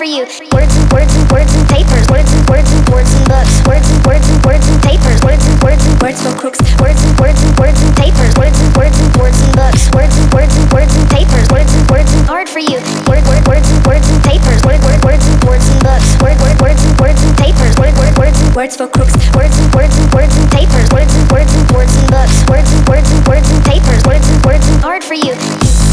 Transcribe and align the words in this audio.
for 0.00 0.08
you. 0.08 0.24
Words 0.56 0.72
and 0.80 0.88
words 0.88 1.12
and 1.12 1.28
words 1.28 1.52
and 1.52 1.68
papers. 1.68 2.08
Words 2.08 2.32
and 2.32 2.40
words 2.48 2.72
and 2.72 2.88
words 2.88 3.12
and 3.12 3.24
books. 3.28 3.52
Words 3.68 3.84
and 3.84 4.00
words 4.08 4.24
and 4.32 4.40
words 4.48 4.64
and 4.64 4.80
papers. 4.80 5.20
Words 5.20 5.44
and 5.44 5.60
words 5.60 5.84
and 5.84 5.96
words 6.00 6.18
for 6.24 6.32
crooks. 6.40 6.60
Words 6.80 7.04
and 7.04 7.12
words 7.20 7.36
and 7.36 7.52
words 7.60 7.76
and 7.84 7.92
papers. 8.00 8.32
Words 8.40 8.56
and 8.56 8.72
words 8.80 8.96
and 8.96 9.12
words 9.20 9.36
and 9.44 9.52
books. 9.52 9.92
Words 9.92 10.16
and 10.16 10.32
words 10.32 10.56
and 10.56 10.72
words 10.72 10.92
and 10.96 11.04
papers. 11.12 11.44
Words 11.52 11.68
and 11.76 11.84
words 11.92 12.08
and 12.16 12.24
hard 12.24 12.48
for 12.48 12.64
you. 12.64 12.80
Word 13.04 13.28
word 13.28 13.44
words 13.44 13.68
and 13.68 13.80
words 13.84 14.08
and 14.08 14.24
papers. 14.24 14.64
Word 14.64 14.80
word 14.80 15.04
words 15.04 15.20
and 15.20 15.36
words 15.44 15.68
and 15.68 15.80
books. 15.84 16.08
Word 16.24 16.38
word 16.40 16.56
words 16.64 16.80
and 16.80 16.96
words 16.96 17.20
and 17.20 17.36
papers. 17.36 17.76
Word 17.76 17.92
word 18.00 18.16
words 18.16 18.40
and 18.40 18.56
words 18.56 18.74
for 18.80 18.88
crooks. 18.88 19.12
Words 19.36 19.52
and 19.52 19.68
words 19.76 19.92
and 20.00 20.08
words 20.16 20.32
and 20.32 20.48
papers. 20.48 20.88
Words 20.96 21.12
and 21.12 21.28
words 21.28 21.52
and 21.52 21.66
words 21.76 21.92
and 22.00 22.08
books. 22.08 22.36
Words 22.48 22.72
and 22.72 22.82
words 22.88 23.08
and 23.12 23.20
words 23.28 23.48
and 23.52 23.60
papers. 23.68 24.00
Words 24.08 24.24
and 24.24 24.40
words 24.48 24.64
and 24.64 24.80
hard 24.80 25.04
for 25.04 25.12
you. 25.12 25.36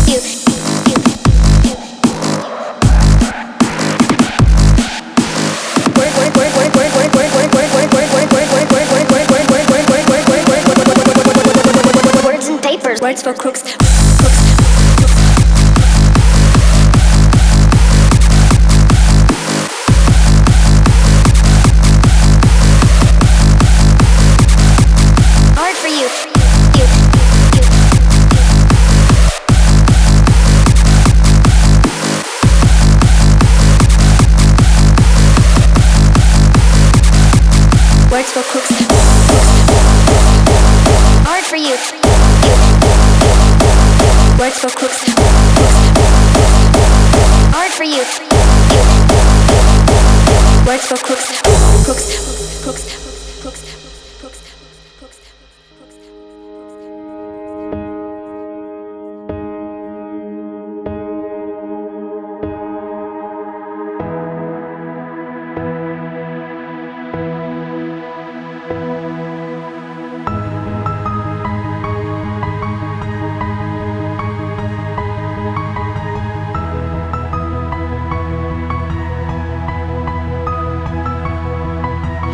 You. 0.07 0.23
You. 0.23 0.95
Words 0.95 1.16
words 13.07 13.21
for 13.21 13.33
crooks. 13.33 13.96
go 44.67 44.73
cooks. 44.81 45.03
Hard 47.53 47.71
for 47.71 47.83
you. 47.83 48.03
Words 50.67 50.89
go 50.89 50.95
cooks. 50.97 51.46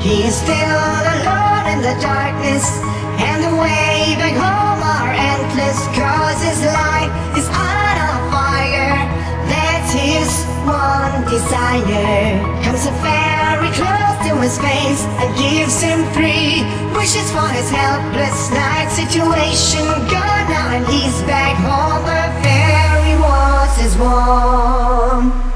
He 0.03 0.27
is 0.27 0.35
still 0.35 0.51
alone 0.51 1.63
in 1.71 1.79
the 1.79 1.95
darkness, 2.03 2.67
and 3.23 3.39
the 3.39 3.55
way 3.55 4.19
back 4.19 4.35
home 4.35 4.83
are 4.83 5.15
endless. 5.15 5.79
Cause 5.95 6.43
his 6.43 6.59
life 6.59 7.07
is 7.39 7.47
on 7.47 7.95
a 8.03 8.11
fire. 8.27 8.99
That's 9.47 9.95
his 9.95 10.27
one 10.67 11.23
desire. 11.31 12.35
Comes 12.67 12.83
a 12.83 12.91
fairy 12.99 13.71
close 13.79 14.19
to 14.27 14.35
his 14.43 14.59
face 14.59 15.07
and 15.23 15.31
gives 15.39 15.79
him 15.79 16.03
three 16.11 16.67
wishes 16.91 17.31
for 17.31 17.47
his 17.55 17.71
helpless 17.71 18.51
night 18.51 18.91
situation. 18.91 19.87
Gone 20.11 20.47
now, 20.51 20.75
and 20.75 20.85
he's 20.91 21.15
back 21.23 21.55
home. 21.63 22.03
The 22.03 22.27
fairy 22.43 23.15
was 23.23 23.71
his 23.79 23.95
warm. 23.95 25.52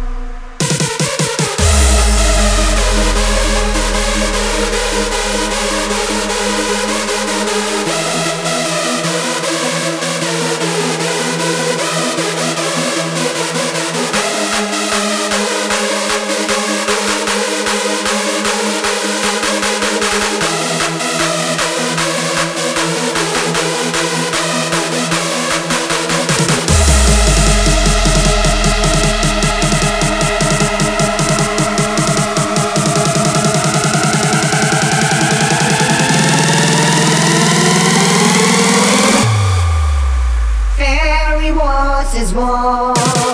is 42.17 42.33
warm. 42.33 43.26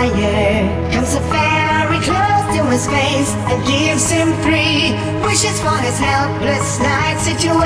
Comes 0.00 1.12
a 1.12 1.20
fairy 1.28 1.98
close 2.00 2.56
to 2.56 2.64
his 2.72 2.86
face 2.86 3.34
and 3.52 3.66
gives 3.66 4.10
him 4.10 4.32
three 4.40 4.96
wishes 5.22 5.60
for 5.60 5.76
his 5.76 5.98
helpless 5.98 6.80
night 6.80 7.18
situation. 7.20 7.59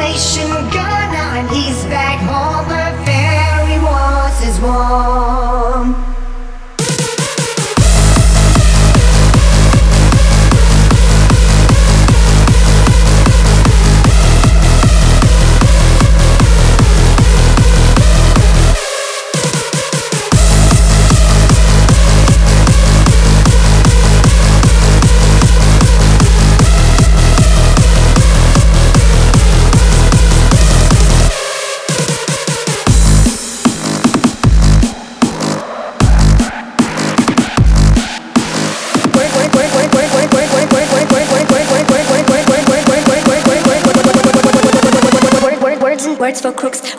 Words 46.25 46.41
for 46.41 46.53
crooks, 46.53 46.81
crooks. 46.81 46.95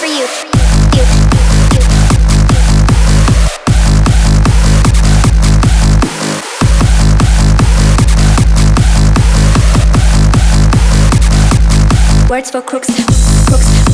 For 0.00 0.06
you. 0.06 0.26
You. 0.92 1.04
Words 12.28 12.50
for 12.50 12.60
crooks, 12.60 12.90
crooks. 13.48 13.93